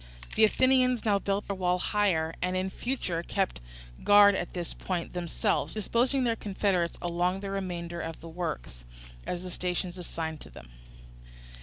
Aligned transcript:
The 0.33 0.43
Athenians 0.43 1.05
now 1.05 1.19
built 1.19 1.47
their 1.47 1.55
wall 1.55 1.77
higher, 1.77 2.33
and 2.41 2.57
in 2.57 2.71
future 2.71 3.21
kept 3.21 3.61
guard 4.03 4.33
at 4.33 4.55
this 4.55 4.73
point 4.73 5.13
themselves, 5.13 5.75
disposing 5.75 6.23
their 6.23 6.35
confederates 6.35 6.97
along 7.03 7.41
the 7.41 7.51
remainder 7.51 8.01
of 8.01 8.19
the 8.19 8.27
works, 8.27 8.83
at 9.27 9.43
the 9.43 9.51
stations 9.51 9.99
assigned 9.99 10.41
to 10.41 10.49
them. 10.49 10.69